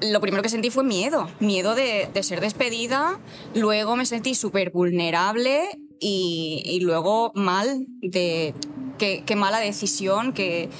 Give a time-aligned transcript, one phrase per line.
[0.00, 3.18] lo primero que sentí fue miedo, miedo de, ser despedida,
[3.54, 8.54] luego me sentí súper vulnerable y, luego mal de
[8.98, 10.70] qué, mala decisión, qué,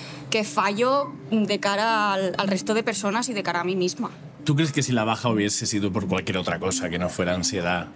[0.44, 4.10] fallo de cara al, al resto de personas y de cara a mí misma.
[4.44, 7.34] ¿Tú crees que si la baja hubiese sido por cualquier otra cosa que no fuera
[7.34, 7.88] ansiedad,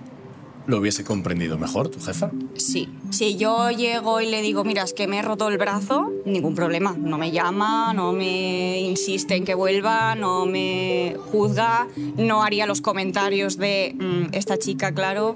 [0.67, 2.31] lo hubiese comprendido mejor tu jefa?
[2.55, 2.89] Sí.
[3.11, 6.55] Si yo llego y le digo, mira, es que me he roto el brazo, ningún
[6.55, 6.97] problema.
[6.99, 11.87] No me llama, no me insiste en que vuelva, no me juzga,
[12.17, 15.35] no haría los comentarios de mm, esta chica, claro.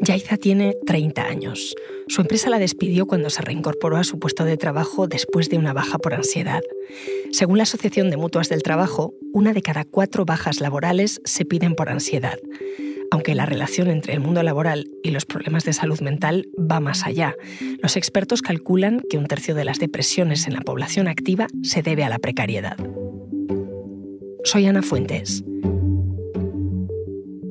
[0.00, 1.74] Yaiza tiene 30 años.
[2.06, 5.72] Su empresa la despidió cuando se reincorporó a su puesto de trabajo después de una
[5.72, 6.62] baja por ansiedad.
[7.32, 11.74] Según la Asociación de Mutuas del Trabajo, una de cada cuatro bajas laborales se piden
[11.74, 12.38] por ansiedad
[13.10, 17.06] aunque la relación entre el mundo laboral y los problemas de salud mental va más
[17.06, 17.34] allá.
[17.82, 22.04] Los expertos calculan que un tercio de las depresiones en la población activa se debe
[22.04, 22.76] a la precariedad.
[24.44, 25.44] Soy Ana Fuentes.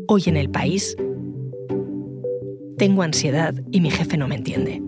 [0.08, 0.96] Hoy en el país
[2.78, 4.82] tengo ansiedad y mi jefe no me entiende.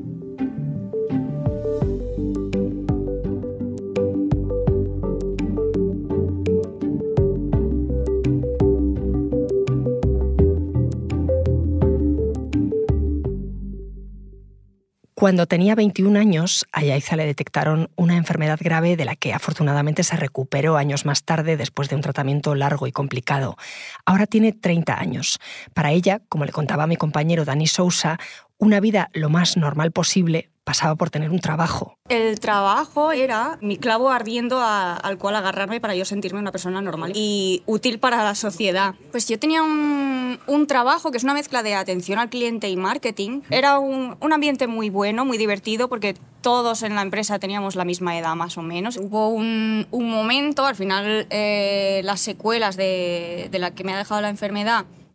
[15.19, 20.05] Cuando tenía 21 años, a Yaiza le detectaron una enfermedad grave de la que afortunadamente
[20.05, 23.57] se recuperó años más tarde después de un tratamiento largo y complicado.
[24.05, 25.37] Ahora tiene 30 años.
[25.73, 28.17] Para ella, como le contaba mi compañero Dani Sousa,
[28.59, 31.95] una vida lo más normal posible pasaba por tener un trabajo.
[32.09, 37.11] El trabajo era mi clavo ardiendo al cual agarrarme para yo sentirme una persona normal
[37.15, 38.93] y útil para la sociedad.
[39.09, 43.41] Pues yo tenía un, trabajo que es una mezcla de atención al cliente y marketing.
[43.49, 48.15] Era un, ambiente muy bueno, muy divertido, porque todos en la empresa teníamos la misma
[48.15, 48.97] edad más o menos.
[48.97, 54.29] Hubo un, momento, al final eh, las secuelas de, la que me ha dejado la
[54.29, 55.08] enfermedad me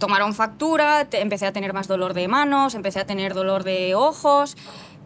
[0.00, 4.56] tomaron factura, empecé a tener más dolor de manos, empecé a tener dolor de ojos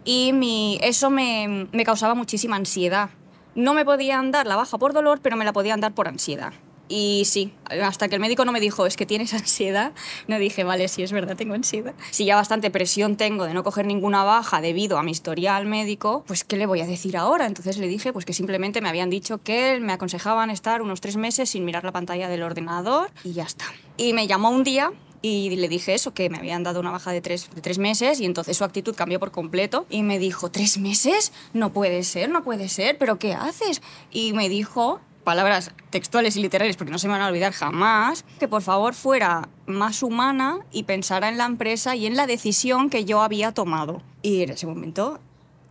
[0.07, 3.11] y mi, eso me, me causaba muchísima ansiedad.
[3.55, 6.55] No me podían dar la baja por dolor, pero me la podían dar por ansiedad.
[6.89, 9.93] Y sí, hasta que el médico no me dijo, es que tienes ansiedad,
[10.29, 11.95] no dije, vale, sí es verdad, tengo ansiedad.
[12.11, 16.25] Si ya bastante presión tengo de no coger ninguna baja debido a mi historial médico,
[16.27, 17.47] pues ¿qué le voy a decir ahora?
[17.47, 21.17] Entonces le dije pues que simplemente me habían dicho que me aconsejaban estar unos tres
[21.17, 23.65] meses sin mirar la pantalla del ordenador y ya está.
[23.97, 27.11] Y me llamó un día y le dije eso, que me habían dado una baja
[27.11, 30.51] de tres, de tres meses y entonces su actitud cambió por completo y me dijo,
[30.51, 31.33] ¿tres meses?
[31.55, 33.81] No puede ser, no puede ser, pero ¿qué haces?
[34.11, 38.25] Y me dijo palabras textuales y literales, porque no se me van a olvidar jamás,
[38.39, 42.91] que por favor fuera más humana y pensara en la empresa y en la decisión
[42.91, 44.03] que yo había tomado.
[44.23, 45.21] Y en ese momento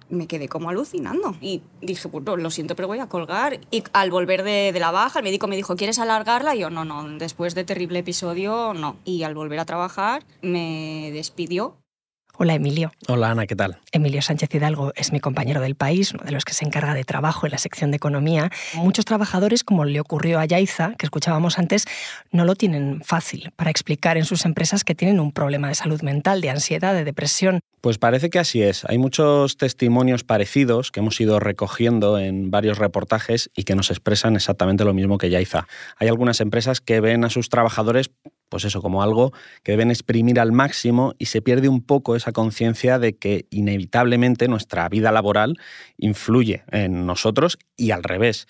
[0.10, 1.36] me quedé como alucinando.
[1.42, 3.60] Y dije, pues lo siento, pero voy a colgar.
[3.72, 6.56] Y al volver de, de, la baja, el médico me dijo, ¿quieres alargarla?
[6.56, 8.98] Y yo, no, no, después de terrible episodio, no.
[9.06, 11.78] Y al volver a trabajar, me despidió
[12.36, 12.92] Hola Emilio.
[13.08, 13.78] Hola Ana, ¿qué tal?
[13.92, 17.04] Emilio Sánchez Hidalgo es mi compañero del país, uno de los que se encarga de
[17.04, 18.50] trabajo en la sección de economía.
[18.74, 21.86] Muchos trabajadores, como le ocurrió a Yaiza, que escuchábamos antes,
[22.32, 26.02] no lo tienen fácil para explicar en sus empresas que tienen un problema de salud
[26.02, 27.60] mental, de ansiedad, de depresión.
[27.82, 28.84] Pues parece que así es.
[28.86, 34.36] Hay muchos testimonios parecidos que hemos ido recogiendo en varios reportajes y que nos expresan
[34.36, 35.68] exactamente lo mismo que Yaiza.
[35.98, 38.10] Hay algunas empresas que ven a sus trabajadores
[38.54, 39.34] pues eso, como algo
[39.64, 44.48] que deben exprimir al máximo y se pierde un poco esa conciencia de que inevitablemente
[44.48, 45.58] nuestra vida laboral
[45.98, 48.46] influye en nosotros y al revés.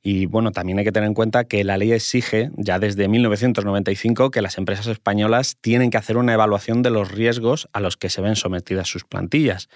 [0.00, 4.30] Y bueno, también hay que tener en cuenta que la ley exige, ya desde 1995,
[4.30, 8.10] que las empresas españolas tienen que hacer una evaluación de los riesgos a los que
[8.10, 9.68] se ven sometidas sus plantillas.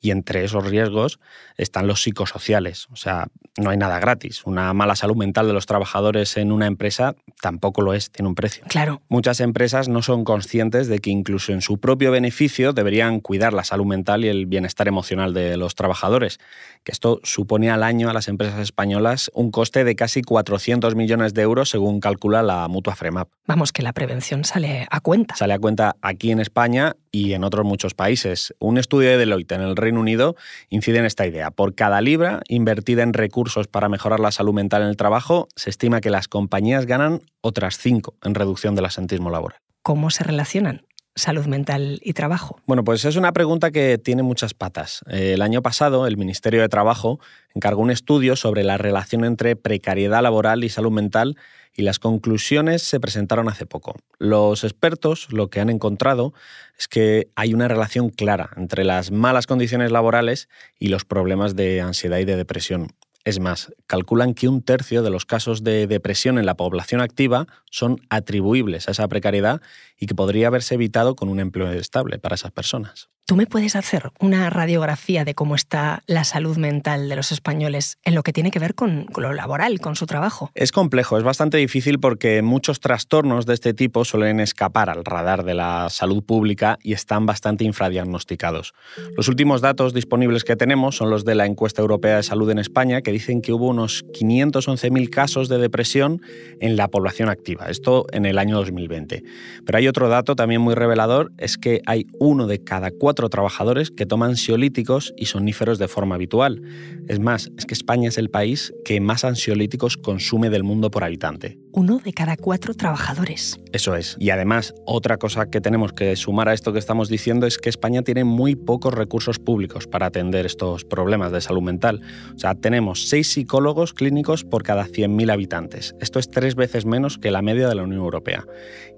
[0.00, 1.18] Y entre esos riesgos
[1.56, 2.86] están los psicosociales.
[2.92, 3.26] O sea,
[3.56, 4.44] no hay nada gratis.
[4.44, 8.34] Una mala salud mental de los trabajadores en una empresa tampoco lo es, tiene un
[8.34, 8.64] precio.
[8.68, 9.02] Claro.
[9.08, 13.64] Muchas empresas no son conscientes de que incluso en su propio beneficio deberían cuidar la
[13.64, 16.38] salud mental y el bienestar emocional de los trabajadores.
[16.84, 21.34] Que esto supone al año a las empresas españolas un coste de casi 400 millones
[21.34, 23.28] de euros, según calcula la mutua Fremap.
[23.46, 25.34] Vamos, que la prevención sale a cuenta.
[25.34, 28.54] Sale a cuenta aquí en España y en otros muchos países.
[28.58, 30.36] Un estudio de Deloitte en el Reino Unido
[30.68, 31.50] incide en esta idea.
[31.50, 35.70] Por cada libra invertida en recursos para mejorar la salud mental en el trabajo, se
[35.70, 39.60] estima que las compañías ganan otras cinco en reducción del asentismo laboral.
[39.82, 40.82] ¿Cómo se relacionan?
[41.18, 42.60] salud mental y trabajo?
[42.66, 45.02] Bueno, pues es una pregunta que tiene muchas patas.
[45.08, 47.18] El año pasado, el Ministerio de Trabajo
[47.54, 51.36] encargó un estudio sobre la relación entre precariedad laboral y salud mental
[51.78, 53.94] y las conclusiones se presentaron hace poco.
[54.18, 56.34] Los expertos lo que han encontrado
[56.76, 60.48] es que hay una relación clara entre las malas condiciones laborales
[60.80, 62.88] y los problemas de ansiedad y de depresión.
[63.24, 67.46] Es más, calculan que un tercio de los casos de depresión en la población activa
[67.70, 69.62] son atribuibles a esa precariedad
[69.96, 73.08] y que podría haberse evitado con un empleo estable para esas personas.
[73.28, 77.98] ¿Tú me puedes hacer una radiografía de cómo está la salud mental de los españoles
[78.04, 80.50] en lo que tiene que ver con, lo laboral, con su trabajo?
[80.54, 85.44] Es complejo, es bastante difícil porque muchos trastornos de este tipo suelen escapar al radar
[85.44, 88.72] de la salud pública y están bastante infradiagnosticados.
[89.14, 92.58] Los últimos datos disponibles que tenemos son los de la encuesta europea de salud en
[92.58, 96.22] España, que dicen que hubo unos 511.000 casos de depresión
[96.62, 99.22] en la población activa, esto en el año 2020.
[99.66, 103.90] Pero hay otro dato también muy revelador, es que hay uno de cada cuatro trabajadores
[103.90, 106.62] que toman ansiolíticos y soníferos de forma habitual.
[107.08, 111.02] Es más, es que España es el país que más ansiolíticos consume del mundo por
[111.02, 111.58] habitante.
[111.72, 113.58] Uno de cada cuatro trabajadores.
[113.72, 114.16] Eso es.
[114.18, 117.68] Y además, otra cosa que tenemos que sumar a esto que estamos diciendo es que
[117.68, 122.00] España tiene muy pocos recursos públicos para atender estos problemas de salud mental.
[122.34, 125.94] O sea, tenemos seis psicólogos clínicos por cada 100.000 habitantes.
[126.00, 128.44] Esto es tres veces menos que la media de la Unión Europea.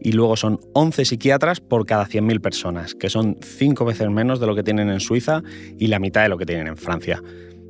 [0.01, 4.47] Y luego son 11 psiquiatras por cada 100.000 personas, que son cinco veces menos de
[4.47, 5.43] lo que tienen en Suiza
[5.79, 7.23] y la mitad de lo que tienen en Francia.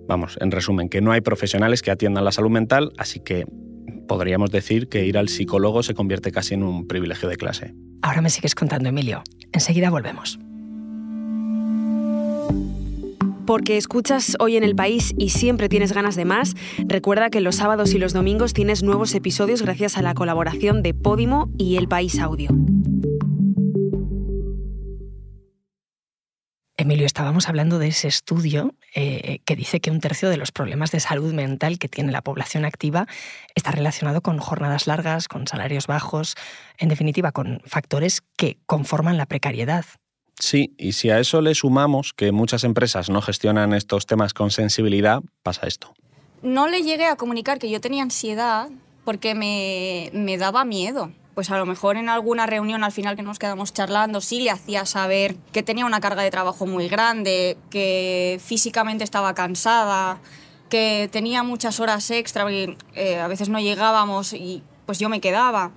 [0.09, 3.47] Vamos, en resumen, que no hay profesionales que atiendan la salud mental, así que
[4.09, 7.75] podríamos decir que ir al psicólogo se convierte casi en un privilegio de clase.
[8.03, 9.23] Ahora me sigues contando, Emilio.
[9.53, 10.39] Enseguida volvemos.
[13.47, 17.57] Porque escuchas hoy en el país y siempre tienes ganas de más, recuerda que los
[17.57, 21.89] sábados y los domingos tienes nuevos episodios gracias a la colaboración de Podimo y El
[21.89, 22.51] País Audio.
[26.91, 30.91] Emilio, estábamos hablando de ese estudio eh, que dice que un tercio de los problemas
[30.91, 33.07] de salud mental que tiene la población activa
[33.55, 36.35] está relacionado con jornadas largas, con salarios bajos,
[36.79, 39.85] en definitiva, con factores que conforman la precariedad.
[40.41, 44.51] Sí, y si a eso le sumamos que muchas empresas no gestionan estos temas con
[44.51, 45.95] sensibilidad, pasa esto.
[46.43, 48.69] No le llegué a comunicar que yo tenía ansiedad
[49.05, 53.23] porque me, me daba miedo pues a lo mejor en alguna reunión al final que
[53.23, 57.57] nos quedamos charlando sí le hacía saber que tenía una carga de trabajo muy grande,
[57.71, 60.19] que físicamente estaba cansada,
[60.69, 65.23] que tenía muchas horas extra, porque eh, a veces no llegábamos y pues yo me
[65.23, 65.71] quedaba.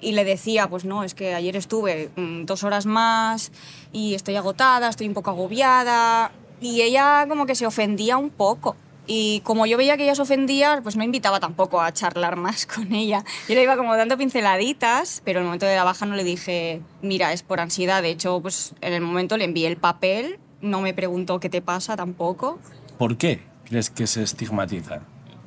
[0.00, 3.50] Y le decía, pues no, es que ayer estuve mm, dos horas más
[3.92, 6.30] y estoy agotada, estoy un poco agobiada.
[6.60, 8.76] Y ella como que se ofendía un poco.
[9.12, 12.64] Y como yo veía que ella se ofendía, pues no invitaba tampoco a charlar más
[12.64, 13.24] con ella.
[13.48, 16.22] Yo le iba como dando pinceladitas, pero en el momento de la baja no le
[16.22, 18.02] dije, mira, es por ansiedad.
[18.02, 21.60] De hecho, pues en el momento le envié el papel, no me preguntó qué te
[21.60, 22.60] pasa tampoco.
[22.98, 25.00] ¿Por qué crees que se estigmatiza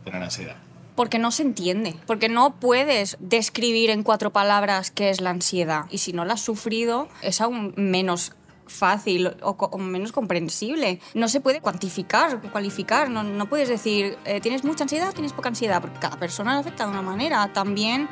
[0.04, 0.58] tener ansiedad?
[0.98, 5.86] Porque no se entiende, porque no puedes describir en cuatro palabras qué es la ansiedad.
[5.90, 8.34] Y si no la has sufrido, es aún menos
[8.68, 11.00] fácil o, menos comprensible.
[11.14, 13.10] No se puede cuantificar, cualificar.
[13.10, 16.60] No, no puedes decir, eh, tienes mucha ansiedad, tienes poca ansiedad, porque cada persona la
[16.60, 17.52] afecta de una manera.
[17.54, 18.10] También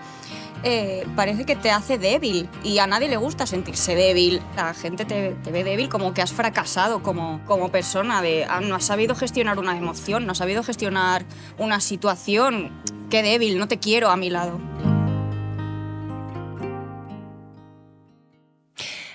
[0.64, 4.42] eh, parece que te hace débil y a nadie le gusta sentirse débil.
[4.56, 8.62] La gente te, te, ve débil como que has fracasado como, como persona, de ah,
[8.62, 11.26] no has sabido gestionar una emoción, no has sabido gestionar
[11.58, 12.72] una situación.
[13.10, 14.60] Qué débil, no te quiero a mi lado.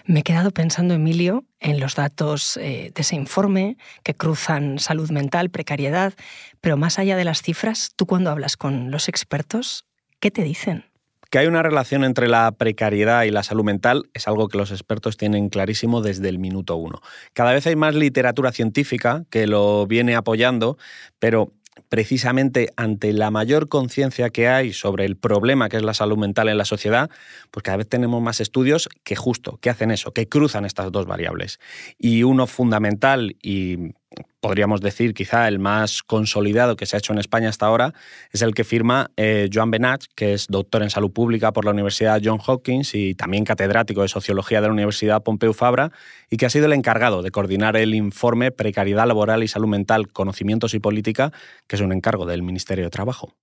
[0.08, 5.10] Me he quedado pensando, Emilio, en los datos eh, de ese informe que cruzan salud
[5.10, 6.14] mental, precariedad,
[6.60, 9.84] pero más allá de las cifras, tú cuando hablas con los expertos,
[10.20, 10.84] ¿qué te dicen?
[11.28, 14.70] Que hay una relación entre la precariedad y la salud mental es algo que los
[14.70, 17.00] expertos tienen clarísimo desde el minuto uno.
[17.32, 20.78] Cada vez hay más literatura científica que lo viene apoyando,
[21.18, 21.52] pero
[21.88, 26.48] precisamente ante la mayor conciencia que hay sobre el problema que es la salud mental
[26.48, 27.10] en la sociedad,
[27.50, 31.06] pues cada vez tenemos más estudios que justo, que hacen eso, que cruzan estas dos
[31.06, 31.58] variables.
[31.98, 33.94] Y uno fundamental y
[34.40, 37.94] podríamos decir quizá el más consolidado que se ha hecho en España hasta ahora,
[38.30, 41.72] es el que firma eh, Joan Benach, que es doctor en salud pública por la
[41.72, 45.90] Universidad John Hopkins y también catedrático de Sociología de la Universidad Pompeu Fabra,
[46.30, 50.12] y que ha sido el encargado de coordinar el informe Precariedad Laboral y Salud Mental,
[50.12, 51.32] Conocimientos y Política,
[51.66, 53.34] que es un encargo del Ministerio de Trabajo.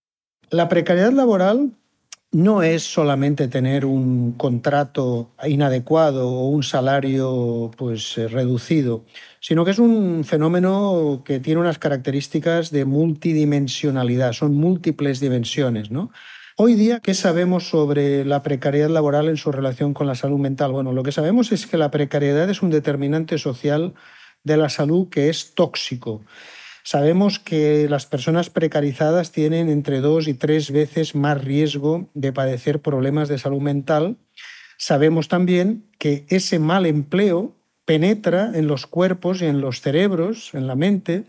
[0.49, 1.73] La precariedad laboral
[2.33, 9.05] no es solamente tener un contrato inadecuado o un salario pues, eh, reducido,
[9.39, 15.91] sino que es un fenómeno que tiene unas características de multidimensionalidad, son múltiples dimensiones.
[15.91, 16.11] ¿no?
[16.57, 20.71] Hoy día, ¿qué sabemos sobre la precariedad laboral en su relación con la salud mental?
[20.71, 23.93] Bueno, lo que sabemos es que la precariedad es un determinante social
[24.43, 26.23] de la salud que es tóxico.
[26.83, 32.81] Sabemos que las personas precarizadas tienen entre dos y tres veces más riesgo de padecer
[32.81, 34.17] problemas de salud mental.
[34.77, 40.67] Sabemos también que ese mal empleo penetra en los cuerpos y en los cerebros, en
[40.67, 41.23] la mente,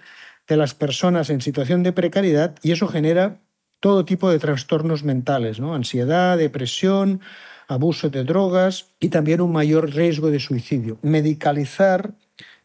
[0.48, 3.40] de las personas en situación de precariedad y eso genera
[3.80, 7.20] todo tipo de trastornos mentales, ansiedad, depresión,
[7.68, 10.98] abuso de drogas y también un mayor riesgo de suicidio.
[11.02, 12.14] Medicalizar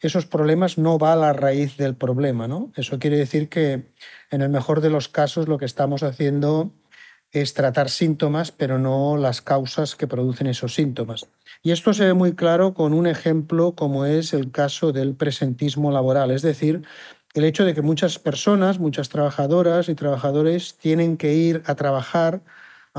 [0.02, 2.48] esos problemas no va a la raíz del problema.
[2.48, 2.72] ¿no?
[2.76, 3.92] Eso quiere decir que
[4.32, 6.72] en el mejor de los casos lo que estamos haciendo
[7.32, 11.28] es tratar síntomas, pero no las causas que producen esos síntomas.
[11.62, 15.92] Y esto se ve muy claro con un ejemplo como es el caso del presentismo
[15.92, 16.82] laboral, es decir,
[17.36, 22.42] el hecho de que muchas personas, muchas trabajadoras y trabajadores tienen que ir a trabajar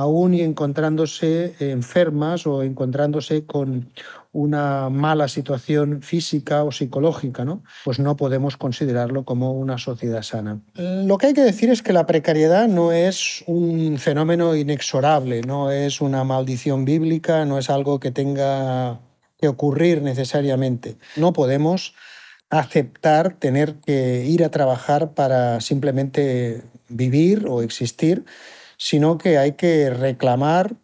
[0.01, 3.91] aún y encontrándose enfermas o encontrándose con
[4.33, 7.63] una mala situación física o psicológica, ¿no?
[7.85, 10.61] pues no podemos considerarlo como una sociedad sana.
[10.75, 15.71] Lo que hay que decir es que la precariedad no es un fenómeno inexorable, no
[15.71, 19.01] es una maldición bíblica, no es algo que tenga
[19.41, 20.97] que ocurrir necesariamente.
[21.17, 21.95] No podemos
[22.51, 28.25] aceptar tener que ir a trabajar para simplemente vivir o existir,
[28.83, 30.75] sino que hay que reclamar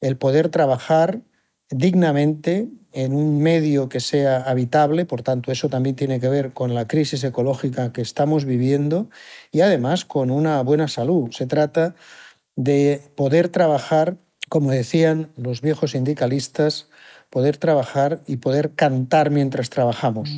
[0.00, 1.20] el poder trabajar
[1.68, 6.72] dignamente en un medio que sea habitable, por tanto eso también tiene que ver con
[6.72, 9.10] la crisis ecológica que estamos viviendo
[9.52, 11.32] y además con una buena salud.
[11.32, 11.94] Se trata
[12.56, 14.16] de poder trabajar,
[14.48, 16.88] como decían los viejos sindicalistas,
[17.28, 20.30] poder trabajar y poder cantar mientras trabajamos.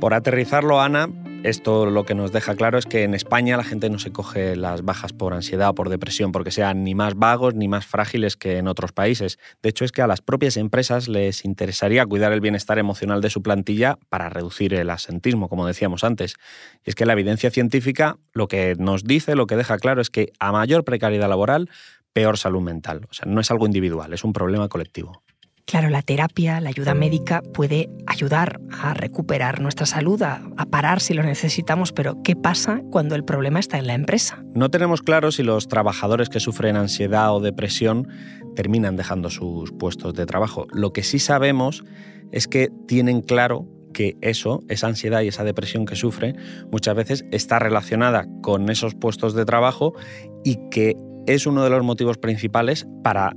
[0.00, 1.10] Por aterrizarlo, Ana,
[1.42, 4.56] esto lo que nos deja claro es que en España la gente no se coge
[4.56, 8.38] las bajas por ansiedad o por depresión porque sean ni más vagos ni más frágiles
[8.38, 9.38] que en otros países.
[9.62, 13.28] De hecho, es que a las propias empresas les interesaría cuidar el bienestar emocional de
[13.28, 16.36] su plantilla para reducir el asentismo, como decíamos antes.
[16.82, 20.08] Y es que la evidencia científica lo que nos dice, lo que deja claro es
[20.08, 21.68] que a mayor precariedad laboral,
[22.14, 23.02] peor salud mental.
[23.10, 25.22] O sea, no es algo individual, es un problema colectivo.
[25.66, 30.40] Claro, la terapia, la ayuda médica puede ayudar a recuperar nuestra salud, a,
[30.70, 34.44] parar si lo necesitamos, pero ¿qué pasa cuando el problema está en la empresa?
[34.54, 38.08] No tenemos claro si los trabajadores que sufren ansiedad o depresión
[38.54, 40.66] terminan dejando sus puestos de trabajo.
[40.72, 41.84] Lo que sí sabemos
[42.32, 46.34] es que tienen claro que eso, esa ansiedad y esa depresión que sufre,
[46.70, 49.94] muchas veces está relacionada con esos puestos de trabajo
[50.44, 53.34] y que es uno de los motivos principales para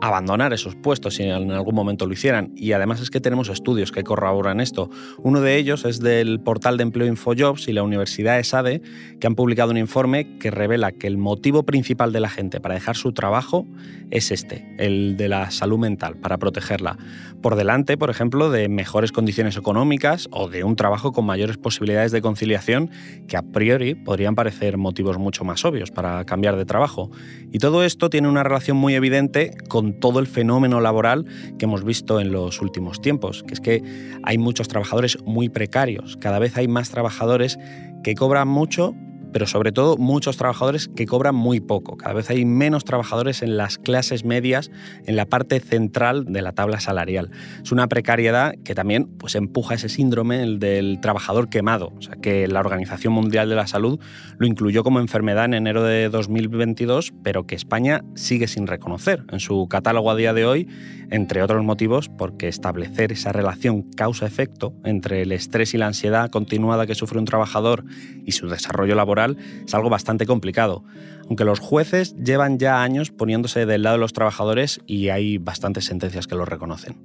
[0.00, 2.52] abandonar esos puestos si en algún momento lo hicieran.
[2.56, 4.90] Y además es que tenemos estudios que corroboran esto.
[5.18, 8.82] Uno de ellos es del portal de empleo InfoJobs y la Universidad ESADE,
[9.20, 12.74] que han publicado un informe que revela que el motivo principal de la gente para
[12.74, 13.66] dejar su trabajo
[14.10, 16.98] es este, el de la salud mental, para protegerla.
[17.42, 22.12] Por delante, por ejemplo, de mejores condiciones económicas o de un trabajo con mayores posibilidades
[22.12, 22.90] de conciliación
[23.28, 27.10] que a priori podrían parecer motivos mucho más obvios para cambiar de trabajo.
[27.52, 31.24] Y todo esto tiene una relación muy evidente con todo el fenómeno laboral
[31.58, 33.82] que hemos visto en los últimos tiempos, que es que
[34.22, 37.58] hay muchos trabajadores muy precarios, cada vez hay más trabajadores
[38.02, 38.94] que cobran mucho
[39.32, 41.96] pero sobre todo muchos trabajadores que cobran muy poco.
[41.96, 44.70] Cada vez hay menos trabajadores en las clases medias,
[45.06, 47.30] en la parte central de la tabla salarial.
[47.62, 52.16] Es una precariedad que también pues, empuja ese síndrome el del trabajador quemado, o sea,
[52.16, 54.00] que la Organización Mundial de la Salud
[54.38, 59.40] lo incluyó como enfermedad en enero de 2022, pero que España sigue sin reconocer en
[59.40, 60.68] su catálogo a día de hoy,
[61.10, 66.86] entre otros motivos porque establecer esa relación causa-efecto entre el estrés y la ansiedad continuada
[66.86, 67.84] que sufre un trabajador
[68.24, 70.84] y su desarrollo laboral es algo bastante complicado,
[71.28, 75.84] aunque los jueces llevan ya años poniéndose del lado de los trabajadores y hay bastantes
[75.84, 76.96] sentencias que lo reconocen.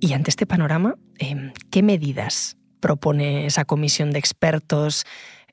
[0.00, 5.04] Y ante este panorama, em, ¿qué medidas propone esa comisión de expertos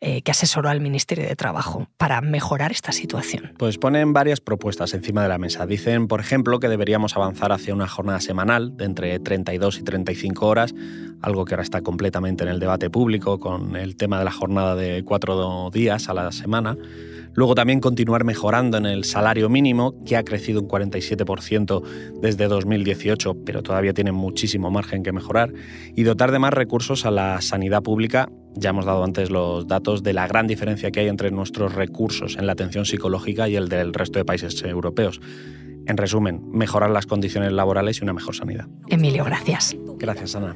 [0.05, 3.53] eh, que asesoró al Ministerio de Trabajo para mejorar esta situación?
[3.57, 5.65] Pues ponen varias propuestas encima de la mesa.
[5.65, 10.45] Dicen, por ejemplo, que deberíamos avanzar hacia una jornada semanal de entre 32 y 35
[10.45, 10.75] horas,
[11.21, 14.75] algo que ahora está completamente en el debate público con el tema de la jornada
[14.75, 16.75] de cuatro días a la semana.
[17.35, 21.81] Luego también continuar mejorando en el salario mínimo, que ha crecido un 47%
[22.21, 25.51] desde 2018, pero todavía tiene muchísimo margen que mejorar,
[25.95, 28.29] y dotar de más recursos a la sanidad pública.
[28.55, 32.37] Ya hemos dado antes los datos de la gran diferencia que hay entre nuestros recursos
[32.37, 35.19] en la atención psicológica y el del resto de países europeos.
[35.85, 38.67] En resumen, mejorar las condiciones laborales y una mejor sanidad.
[38.87, 39.75] Emilio, gracias.
[39.97, 40.55] Gracias, Ana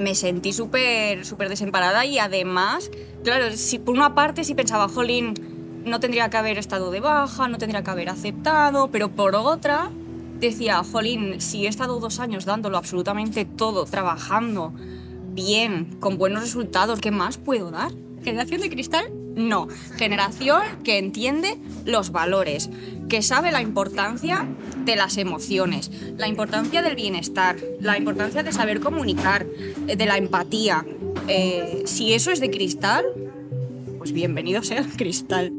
[0.00, 2.90] me sentí súper súper desemparada y además,
[3.22, 5.34] claro, si, por una parte sí pensaba, jolín,
[5.84, 9.90] no tendría que haber estado de baja, no tendría que haber aceptado, pero por otra
[10.40, 14.72] decía, jolín, si he estado dos años dándolo absolutamente todo, trabajando
[15.32, 17.92] bien, con buenos resultados, ¿qué más puedo dar?
[18.22, 21.56] Generación de cristal No, generación que entiende
[21.86, 22.68] los valores,
[23.08, 24.46] que sabe la importancia
[24.84, 29.46] de las emociones, la importancia del bienestar, la importancia de saber comunicar,
[29.86, 30.84] eh, de la empatía.
[31.28, 33.04] Eh, si eso es de cristal,
[33.98, 35.52] pues bienvenido sea el cristal.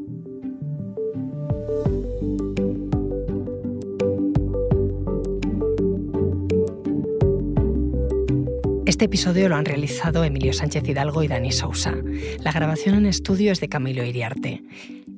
[9.02, 11.92] Este episodio lo han realizado Emilio Sánchez Hidalgo y Dani Sousa.
[12.38, 14.62] La grabación en estudio es de Camilo Iriarte.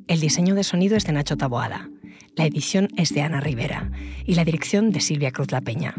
[0.09, 1.91] El diseño de sonido es de Nacho Taboada.
[2.35, 3.91] La edición es de Ana Rivera
[4.25, 5.95] y la dirección de Silvia Cruz La Peña.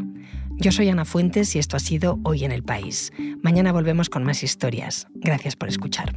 [0.58, 3.14] Yo soy Ana Fuentes y esto ha sido Hoy en el País.
[3.44, 5.06] Mañana volvemos con más historias.
[5.14, 6.16] Gracias por escuchar.